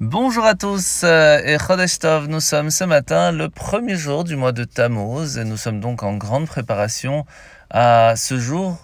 Bonjour 0.00 0.46
à 0.46 0.54
tous 0.54 1.02
euh, 1.04 1.42
et 1.44 1.58
Chodesh 1.58 1.98
Tov, 1.98 2.26
nous 2.26 2.40
sommes 2.40 2.70
ce 2.70 2.84
matin 2.84 3.32
le 3.32 3.50
premier 3.50 3.96
jour 3.96 4.24
du 4.24 4.34
mois 4.34 4.52
de 4.52 4.64
Tammuz 4.64 5.36
et 5.36 5.44
nous 5.44 5.58
sommes 5.58 5.78
donc 5.78 6.02
en 6.02 6.16
grande 6.16 6.46
préparation 6.46 7.26
à 7.68 8.14
ce 8.16 8.38
jour 8.38 8.78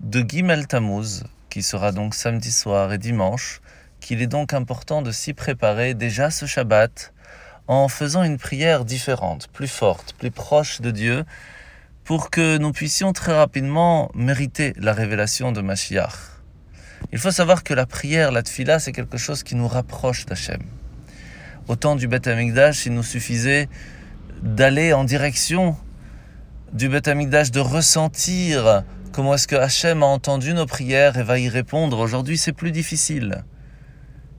de 0.00 0.20
Gimel 0.20 0.66
Tammuz 0.66 1.24
qui 1.48 1.62
sera 1.62 1.92
donc 1.92 2.14
samedi 2.14 2.52
soir 2.52 2.92
et 2.92 2.98
dimanche, 2.98 3.62
qu'il 4.00 4.20
est 4.20 4.26
donc 4.26 4.52
important 4.52 5.00
de 5.00 5.12
s'y 5.12 5.32
préparer 5.32 5.94
déjà 5.94 6.30
ce 6.30 6.44
Shabbat 6.44 7.14
en 7.66 7.88
faisant 7.88 8.22
une 8.22 8.36
prière 8.36 8.84
différente, 8.84 9.48
plus 9.54 9.66
forte, 9.66 10.12
plus 10.12 10.30
proche 10.30 10.82
de 10.82 10.90
Dieu 10.90 11.24
pour 12.04 12.28
que 12.28 12.58
nous 12.58 12.72
puissions 12.72 13.14
très 13.14 13.34
rapidement 13.34 14.10
mériter 14.14 14.74
la 14.76 14.92
révélation 14.92 15.52
de 15.52 15.62
Mashiach. 15.62 16.39
Il 17.12 17.18
faut 17.18 17.30
savoir 17.30 17.64
que 17.64 17.74
la 17.74 17.86
prière, 17.86 18.32
la 18.32 18.42
tfila, 18.42 18.78
c'est 18.78 18.92
quelque 18.92 19.16
chose 19.16 19.42
qui 19.42 19.56
nous 19.56 19.68
rapproche 19.68 20.26
d'Hachem. 20.26 20.62
Au 21.68 21.76
temps 21.76 21.96
du 21.96 22.08
Beth 22.08 22.26
Amikdash, 22.26 22.86
il 22.86 22.94
nous 22.94 23.02
suffisait 23.02 23.68
d'aller 24.42 24.92
en 24.92 25.04
direction 25.04 25.76
du 26.72 26.88
Beth 26.88 27.08
Amikdash, 27.08 27.50
de 27.50 27.60
ressentir 27.60 28.84
comment 29.12 29.34
est-ce 29.34 29.48
que 29.48 29.56
Hachem 29.56 30.02
a 30.02 30.06
entendu 30.06 30.54
nos 30.54 30.66
prières 30.66 31.16
et 31.16 31.22
va 31.22 31.38
y 31.38 31.48
répondre. 31.48 31.98
Aujourd'hui, 31.98 32.38
c'est 32.38 32.52
plus 32.52 32.70
difficile. 32.70 33.44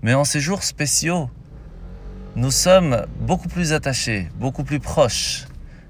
Mais 0.01 0.13
en 0.13 0.23
ces 0.23 0.39
jours 0.39 0.63
spéciaux, 0.63 1.29
nous 2.35 2.51
sommes 2.51 3.05
beaucoup 3.19 3.49
plus 3.49 3.73
attachés, 3.73 4.29
beaucoup 4.39 4.63
plus 4.63 4.79
proches, 4.79 5.45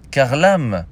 car 0.09 0.35
l'âme 0.35 0.85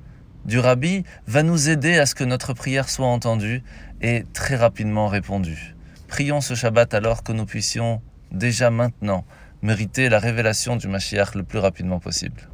du 0.50 0.60
Rabbi 0.60 1.06
va 1.28 1.44
nous 1.44 1.70
aider 1.70 1.98
à 2.00 2.06
ce 2.06 2.16
que 2.16 2.24
notre 2.24 2.54
prière 2.54 2.90
soit 2.90 3.08
entendue 3.08 3.64
et 4.02 4.26
très 4.34 4.56
rapidement 4.56 5.08
répondue. 5.08 5.76
Prions 6.08 6.42
ce 6.42 6.56
Shabbat 6.56 6.94
alors 6.96 7.24
que 7.24 7.32
nous 7.32 7.46
puissions 7.46 8.02
déjà 8.32 8.72
maintenant 8.72 9.26
mériter 9.62 10.10
la 10.10 10.18
révélation 10.18 10.76
du 10.76 10.88
Mashiach 10.88 11.36
le 11.36 11.44
plus 11.44 11.60
rapidement 11.60 12.00
possible. 12.00 12.50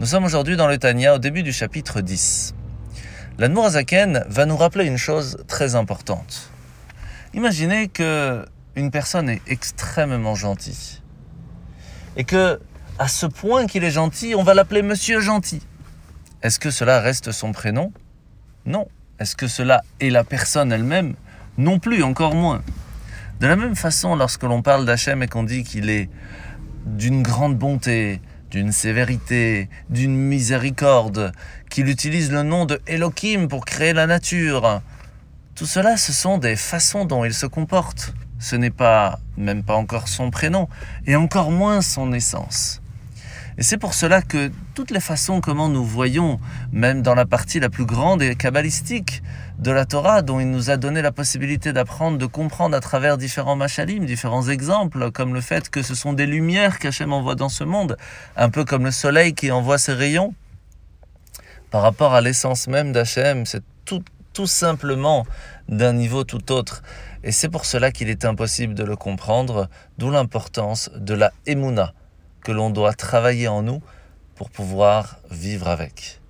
Nous 0.00 0.06
sommes 0.06 0.24
aujourd'hui 0.24 0.56
dans 0.56 0.66
le 0.66 0.78
Tanya 0.78 1.14
au 1.14 1.18
début 1.18 1.42
du 1.42 1.52
chapitre 1.52 2.00
10. 2.00 2.54
La 3.38 3.68
Zaken 3.68 4.24
va 4.26 4.46
nous 4.46 4.56
rappeler 4.56 4.86
une 4.86 4.96
chose 4.96 5.44
très 5.46 5.74
importante. 5.74 6.50
Imaginez 7.34 7.88
que 7.88 8.46
une 8.76 8.90
personne 8.90 9.28
est 9.28 9.42
extrêmement 9.46 10.34
gentille 10.34 11.02
et 12.16 12.24
que 12.24 12.60
à 12.98 13.08
ce 13.08 13.26
point 13.26 13.66
qu'il 13.66 13.84
est 13.84 13.90
gentil, 13.90 14.34
on 14.34 14.42
va 14.42 14.54
l'appeler 14.54 14.82
Monsieur 14.82 15.20
Gentil. 15.20 15.60
Est-ce 16.42 16.58
que 16.58 16.70
cela 16.70 17.00
reste 17.00 17.32
son 17.32 17.52
prénom? 17.52 17.92
Non. 18.64 18.88
Est-ce 19.18 19.36
que 19.36 19.46
cela 19.46 19.82
est 20.00 20.08
la 20.08 20.24
personne 20.24 20.72
elle-même? 20.72 21.14
Non 21.58 21.78
plus, 21.78 22.02
encore 22.02 22.34
moins. 22.34 22.62
De 23.40 23.46
la 23.46 23.56
même 23.56 23.76
façon, 23.76 24.16
lorsque 24.16 24.44
l'on 24.44 24.62
parle 24.62 24.86
d'Hachem 24.86 25.22
et 25.22 25.28
qu'on 25.28 25.42
dit 25.42 25.64
qu'il 25.64 25.90
est 25.90 26.08
d'une 26.86 27.22
grande 27.22 27.58
bonté, 27.58 28.22
d'une 28.50 28.72
sévérité, 28.72 29.68
d'une 29.90 30.16
miséricorde, 30.16 31.32
qu'il 31.68 31.88
utilise 31.88 32.32
le 32.32 32.42
nom 32.42 32.64
de 32.64 32.80
Elohim 32.86 33.46
pour 33.46 33.66
créer 33.66 33.92
la 33.92 34.06
nature, 34.06 34.80
tout 35.54 35.66
cela, 35.66 35.98
ce 35.98 36.14
sont 36.14 36.38
des 36.38 36.56
façons 36.56 37.04
dont 37.04 37.22
il 37.26 37.34
se 37.34 37.44
comporte. 37.44 38.14
Ce 38.38 38.56
n'est 38.56 38.70
pas, 38.70 39.20
même 39.36 39.62
pas 39.62 39.74
encore 39.74 40.08
son 40.08 40.30
prénom, 40.30 40.70
et 41.06 41.16
encore 41.16 41.50
moins 41.50 41.82
son 41.82 42.14
essence. 42.14 42.79
Et 43.60 43.62
c'est 43.62 43.76
pour 43.76 43.92
cela 43.92 44.22
que 44.22 44.50
toutes 44.74 44.90
les 44.90 45.00
façons 45.00 45.42
comment 45.42 45.68
nous 45.68 45.84
voyons, 45.84 46.40
même 46.72 47.02
dans 47.02 47.14
la 47.14 47.26
partie 47.26 47.60
la 47.60 47.68
plus 47.68 47.84
grande 47.84 48.22
et 48.22 48.34
kabbalistique 48.34 49.22
de 49.58 49.70
la 49.70 49.84
Torah, 49.84 50.22
dont 50.22 50.40
il 50.40 50.50
nous 50.50 50.70
a 50.70 50.78
donné 50.78 51.02
la 51.02 51.12
possibilité 51.12 51.74
d'apprendre, 51.74 52.16
de 52.16 52.24
comprendre 52.24 52.74
à 52.74 52.80
travers 52.80 53.18
différents 53.18 53.56
machalim, 53.56 54.06
différents 54.06 54.48
exemples, 54.48 55.10
comme 55.10 55.34
le 55.34 55.42
fait 55.42 55.68
que 55.68 55.82
ce 55.82 55.94
sont 55.94 56.14
des 56.14 56.24
lumières 56.24 56.78
qu'Hachem 56.78 57.12
envoie 57.12 57.34
dans 57.34 57.50
ce 57.50 57.62
monde, 57.62 57.98
un 58.34 58.48
peu 58.48 58.64
comme 58.64 58.86
le 58.86 58.90
soleil 58.90 59.34
qui 59.34 59.50
envoie 59.50 59.76
ses 59.76 59.92
rayons. 59.92 60.32
Par 61.70 61.82
rapport 61.82 62.14
à 62.14 62.22
l'essence 62.22 62.66
même 62.66 62.92
d'Hachem, 62.92 63.44
c'est 63.44 63.62
tout, 63.84 64.02
simplement 64.46 65.26
d'un 65.68 65.92
niveau 65.92 66.24
tout 66.24 66.50
autre. 66.50 66.82
Et 67.22 67.30
c'est 67.30 67.50
pour 67.50 67.66
cela 67.66 67.92
qu'il 67.92 68.08
est 68.08 68.24
impossible 68.24 68.72
de 68.72 68.84
le 68.84 68.96
comprendre, 68.96 69.68
d'où 69.98 70.10
l'importance 70.10 70.90
de 70.96 71.12
la 71.12 71.30
Emouna 71.44 71.92
que 72.42 72.52
l'on 72.52 72.70
doit 72.70 72.94
travailler 72.94 73.48
en 73.48 73.62
nous 73.62 73.82
pour 74.34 74.50
pouvoir 74.50 75.18
vivre 75.30 75.68
avec. 75.68 76.20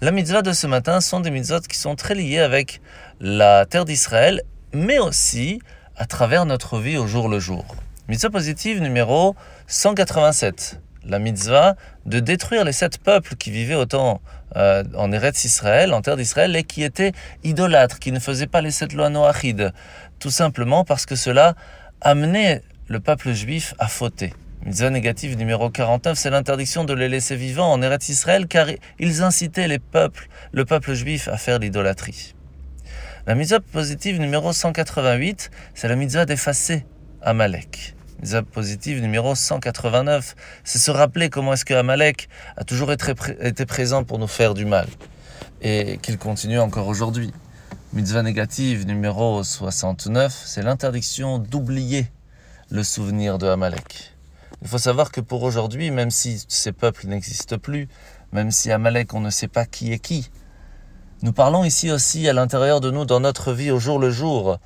La 0.00 0.12
mitzvah 0.12 0.40
de 0.40 0.52
ce 0.52 0.66
matin 0.66 1.02
sont 1.02 1.20
des 1.20 1.30
mitzvot 1.30 1.60
qui 1.60 1.76
sont 1.76 1.94
très 1.94 2.14
liées 2.14 2.38
avec 2.38 2.80
la 3.20 3.66
terre 3.66 3.84
d'Israël, 3.84 4.42
mais 4.72 4.98
aussi 4.98 5.60
à 5.96 6.06
travers 6.06 6.46
notre 6.46 6.78
vie 6.78 6.96
au 6.96 7.06
jour 7.06 7.28
le 7.28 7.38
jour. 7.38 7.66
Mitzvah 8.08 8.30
positive 8.30 8.80
numéro 8.80 9.36
187. 9.66 10.80
La 11.04 11.18
mitzvah 11.18 11.76
de 12.06 12.18
détruire 12.18 12.64
les 12.64 12.72
sept 12.72 12.98
peuples 12.98 13.36
qui 13.36 13.50
vivaient 13.50 13.74
autant 13.74 14.22
euh, 14.56 14.82
en 14.96 15.12
Eretz 15.12 15.44
Israël, 15.44 15.92
en 15.92 16.00
terre 16.00 16.16
d'Israël, 16.16 16.56
et 16.56 16.64
qui 16.64 16.82
étaient 16.82 17.12
idolâtres, 17.44 17.98
qui 17.98 18.10
ne 18.10 18.18
faisaient 18.18 18.46
pas 18.46 18.62
les 18.62 18.70
sept 18.70 18.94
lois 18.94 19.10
noachides. 19.10 19.72
Tout 20.18 20.30
simplement 20.30 20.84
parce 20.84 21.06
que 21.06 21.14
cela 21.14 21.54
amenait 22.00 22.62
le 22.88 23.00
peuple 23.00 23.32
juif 23.32 23.74
à 23.78 23.86
fauter. 23.86 24.32
Mitzvah 24.66 24.90
négative 24.90 25.38
numéro 25.38 25.70
49, 25.70 26.18
c'est 26.18 26.28
l'interdiction 26.28 26.84
de 26.84 26.92
les 26.92 27.08
laisser 27.08 27.34
vivants 27.34 27.72
en 27.72 27.80
Eretz 27.80 28.10
Israël 28.10 28.46
car 28.46 28.66
ils 28.98 29.22
incitaient 29.22 29.68
les 29.68 29.78
peuples, 29.78 30.28
le 30.52 30.66
peuple 30.66 30.92
juif 30.92 31.28
à 31.28 31.38
faire 31.38 31.58
l'idolâtrie. 31.58 32.34
La 33.26 33.34
mitzvah 33.34 33.60
positive 33.60 34.20
numéro 34.20 34.52
188, 34.52 35.50
c'est 35.74 35.88
la 35.88 35.96
mitzvah 35.96 36.26
d'effacer 36.26 36.84
Amalek. 37.22 37.94
Mitzvah 38.20 38.42
positive 38.42 39.00
numéro 39.00 39.34
189, 39.34 40.36
c'est 40.62 40.78
se 40.78 40.90
rappeler 40.90 41.30
comment 41.30 41.54
est-ce 41.54 41.64
que 41.64 41.74
Amalek 41.74 42.28
a 42.58 42.64
toujours 42.64 42.92
été 42.92 43.64
présent 43.64 44.04
pour 44.04 44.18
nous 44.18 44.26
faire 44.26 44.52
du 44.52 44.66
mal 44.66 44.86
et 45.62 45.98
qu'il 46.02 46.18
continue 46.18 46.58
encore 46.58 46.86
aujourd'hui. 46.86 47.32
Mitzvah 47.94 48.22
négative 48.22 48.86
numéro 48.86 49.42
69, 49.42 50.38
c'est 50.44 50.62
l'interdiction 50.62 51.38
d'oublier 51.38 52.08
le 52.68 52.84
souvenir 52.84 53.38
de 53.38 53.46
Amalek. 53.46 54.19
Il 54.62 54.68
faut 54.68 54.78
savoir 54.78 55.10
que 55.10 55.20
pour 55.20 55.42
aujourd'hui, 55.42 55.90
même 55.90 56.10
si 56.10 56.44
ces 56.48 56.72
peuples 56.72 57.06
n'existent 57.06 57.58
plus, 57.58 57.88
même 58.32 58.50
si 58.50 58.70
Amalek 58.70 59.14
on 59.14 59.20
ne 59.20 59.30
sait 59.30 59.48
pas 59.48 59.66
qui 59.66 59.92
est 59.92 59.98
qui, 59.98 60.30
nous 61.22 61.32
parlons 61.32 61.64
ici 61.64 61.90
aussi 61.90 62.26
à 62.30 62.32
l'intérieur 62.32 62.80
de 62.80 62.90
nous, 62.90 63.04
dans 63.04 63.20
notre 63.20 63.52
vie 63.52 63.70
au 63.70 63.78
jour 63.78 63.98
le 63.98 64.10
jour. 64.10 64.58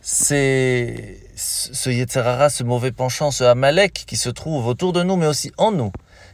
C'est 0.00 1.18
ce 1.34 1.90
Yetzerara, 1.90 2.50
ce 2.50 2.62
mauvais 2.62 2.92
penchant, 2.92 3.32
ce 3.32 3.42
Amalek 3.42 4.04
qui 4.06 4.16
se 4.16 4.30
trouve 4.30 4.68
autour 4.68 4.92
de 4.92 5.02
nous, 5.02 5.16
mais 5.16 5.26
aussi 5.26 5.50
en 5.58 5.72
nous, 5.72 5.90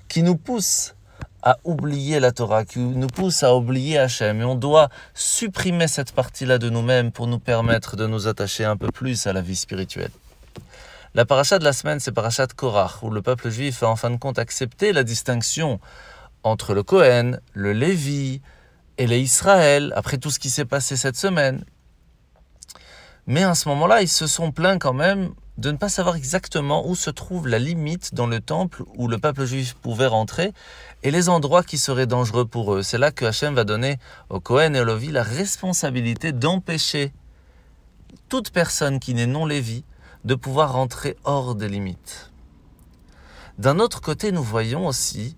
qui 0.09 0.23
nous 0.23 0.37
pousse 0.37 0.95
à 1.43 1.57
oublier 1.65 2.21
la 2.21 2.33
Torah, 2.33 2.67
qui 2.67 2.79
nous 2.79 3.07
pousse 3.07 3.43
à 3.43 3.55
oublier 3.55 3.99
Hachem. 3.99 4.43
Et 4.43 4.45
on 4.45 4.55
doit 4.55 4.91
supprimer 5.15 5.89
cette 5.89 6.13
partie-là 6.13 6.59
de 6.59 6.69
nous-mêmes 6.69 7.11
pour 7.11 7.27
nous 7.27 7.39
permettre 7.39 7.97
de 7.97 8.07
nous 8.07 8.27
attacher 8.27 8.65
un 8.65 8.77
peu 8.77 8.89
plus 8.89 9.27
à 9.27 9.33
la 9.33 9.41
vie 9.41 9.57
spirituelle. 9.57 10.11
La 11.15 11.25
paracha 11.25 11.59
de 11.59 11.65
la 11.65 11.73
semaine, 11.73 12.01
c'est 12.01 12.13
paracha 12.13 12.47
de 12.47 12.53
Korach, 12.53 13.03
où 13.03 13.11
le 13.11 13.23
peuple 13.23 13.49
juif 13.49 13.83
a 13.83 13.89
en 13.89 13.97
fin 13.97 14.11
de 14.11 14.17
compte 14.17 14.39
accepté 14.39 14.93
la 14.93 15.05
distinction 15.05 15.81
entre 16.43 16.75
le 16.75 16.83
Kohen, 16.83 17.41
le 17.55 17.73
Lévi 17.73 18.43
et 18.99 19.07
les 19.07 19.21
Israël, 19.21 19.93
après 19.97 20.19
tout 20.19 20.31
ce 20.31 20.39
qui 20.39 20.51
s'est 20.51 20.65
passé 20.65 20.97
cette 20.97 21.17
semaine. 21.17 21.65
Mais 23.27 23.43
à 23.43 23.55
ce 23.55 23.69
moment-là, 23.69 24.03
ils 24.03 24.09
se 24.09 24.27
sont 24.27 24.53
plaints 24.53 24.79
quand 24.79 24.93
même 24.93 25.31
de 25.59 25.73
ne 25.73 25.77
pas 25.77 25.89
savoir 25.89 26.15
exactement 26.15 26.89
où 26.89 26.95
se 26.95 27.11
trouve 27.11 27.49
la 27.49 27.59
limite 27.59 28.15
dans 28.15 28.27
le 28.27 28.41
temple 28.41 28.85
où 28.97 29.09
le 29.09 29.19
peuple 29.19 29.45
juif 29.45 29.75
pouvait 29.75 30.07
rentrer 30.07 30.53
et 31.03 31.11
les 31.11 31.29
endroits 31.29 31.65
qui 31.65 31.79
seraient 31.79 32.07
dangereux 32.07 32.45
pour 32.45 32.75
eux. 32.75 32.83
C'est 32.83 32.97
là 32.97 33.11
que 33.11 33.25
Hachem 33.25 33.55
va 33.55 33.65
donner 33.65 33.99
au 34.31 34.41
Kohen 34.41 34.77
et 34.77 34.81
au 34.81 34.85
Lévi 34.85 35.09
la 35.09 35.25
responsabilité 35.25 36.33
d'empêcher 36.33 37.13
toute 38.29 38.51
personne 38.51 39.01
qui 39.01 39.15
n'est 39.15 39.27
non 39.27 39.47
Lévi 39.47 39.85
de 40.25 40.35
pouvoir 40.35 40.73
rentrer 40.73 41.17
hors 41.25 41.55
des 41.55 41.69
limites. 41.69 42.31
D'un 43.59 43.79
autre 43.79 44.01
côté, 44.01 44.33
nous 44.33 44.43
voyons 44.43 44.87
aussi 44.87 45.37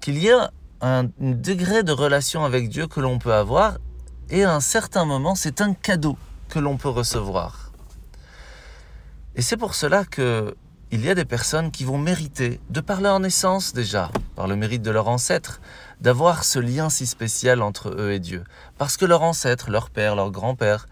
qu'il 0.00 0.18
y 0.18 0.30
a 0.30 0.50
un 0.80 1.04
degré 1.18 1.82
de 1.82 1.92
relation 1.92 2.44
avec 2.44 2.68
Dieu 2.68 2.86
que 2.86 3.00
l'on 3.00 3.18
peut 3.18 3.34
avoir 3.34 3.78
et 4.30 4.44
à 4.44 4.54
un 4.54 4.60
certain 4.60 5.04
moment, 5.04 5.34
c'est 5.34 5.60
un 5.60 5.74
cadeau 5.74 6.16
que 6.48 6.58
l'on 6.58 6.76
peut 6.76 6.88
recevoir. 6.88 7.72
Et 9.36 9.42
c'est 9.42 9.56
pour 9.56 9.74
cela 9.74 10.04
que 10.04 10.54
il 10.90 11.02
y 11.02 11.08
a 11.08 11.14
des 11.14 11.24
personnes 11.24 11.70
qui 11.70 11.84
vont 11.84 11.96
mériter, 11.96 12.60
de 12.68 12.80
par 12.82 13.00
leur 13.00 13.18
naissance 13.18 13.72
déjà, 13.72 14.10
par 14.36 14.46
le 14.46 14.56
mérite 14.56 14.82
de 14.82 14.90
leur 14.90 15.08
ancêtre, 15.08 15.62
d'avoir 16.02 16.44
ce 16.44 16.58
lien 16.58 16.90
si 16.90 17.06
spécial 17.06 17.62
entre 17.62 17.88
eux 17.98 18.12
et 18.12 18.20
Dieu. 18.20 18.44
Parce 18.76 18.98
que 18.98 19.06
leur 19.06 19.22
ancêtre, 19.22 19.70
leur 19.70 19.88
père, 19.88 20.16
leur 20.16 20.30
grand-père, 20.30 20.86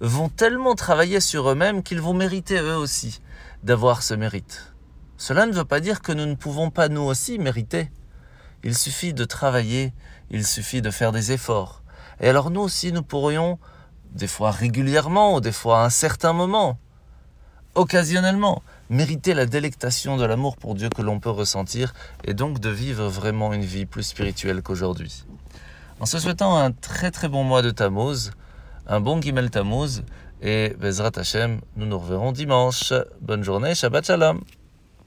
vont 0.00 0.28
tellement 0.28 0.74
travailler 0.74 1.20
sur 1.20 1.50
eux-mêmes 1.50 1.82
qu'ils 1.82 2.00
vont 2.00 2.14
mériter 2.14 2.58
eux 2.58 2.76
aussi 2.76 3.20
d'avoir 3.62 4.02
ce 4.02 4.14
mérite. 4.14 4.74
Cela 5.16 5.46
ne 5.46 5.52
veut 5.52 5.64
pas 5.64 5.80
dire 5.80 6.02
que 6.02 6.12
nous 6.12 6.26
ne 6.26 6.34
pouvons 6.34 6.70
pas 6.70 6.88
nous 6.88 7.02
aussi 7.02 7.38
mériter. 7.38 7.90
Il 8.62 8.76
suffit 8.76 9.14
de 9.14 9.24
travailler, 9.24 9.92
il 10.30 10.46
suffit 10.46 10.82
de 10.82 10.90
faire 10.90 11.12
des 11.12 11.32
efforts. 11.32 11.82
Et 12.20 12.28
alors 12.28 12.50
nous 12.50 12.60
aussi, 12.60 12.92
nous 12.92 13.02
pourrions, 13.02 13.58
des 14.12 14.26
fois 14.26 14.50
régulièrement 14.50 15.34
ou 15.34 15.40
des 15.40 15.52
fois 15.52 15.82
à 15.82 15.84
un 15.86 15.90
certain 15.90 16.32
moment, 16.32 16.78
occasionnellement, 17.74 18.62
mériter 18.90 19.34
la 19.34 19.46
délectation 19.46 20.16
de 20.16 20.24
l'amour 20.24 20.56
pour 20.56 20.74
Dieu 20.74 20.88
que 20.88 21.02
l'on 21.02 21.20
peut 21.20 21.30
ressentir 21.30 21.94
et 22.24 22.34
donc 22.34 22.60
de 22.60 22.70
vivre 22.70 23.08
vraiment 23.08 23.52
une 23.52 23.64
vie 23.64 23.86
plus 23.86 24.04
spirituelle 24.04 24.62
qu'aujourd'hui. 24.62 25.24
En 26.00 26.06
se 26.06 26.18
souhaitant 26.18 26.56
un 26.56 26.70
très 26.72 27.10
très 27.10 27.28
bon 27.28 27.44
mois 27.44 27.62
de 27.62 27.70
Tammuz, 27.70 28.32
un 28.86 29.00
bon 29.00 29.20
Gimel 29.20 29.50
Tammuz 29.50 30.02
et 30.42 30.74
Bezrat 30.78 31.12
Hashem, 31.16 31.60
nous 31.76 31.86
nous 31.86 31.98
reverrons 31.98 32.32
dimanche. 32.32 32.92
Bonne 33.20 33.42
journée, 33.42 33.74
Shabbat 33.74 34.06
Shalom. 34.06 34.40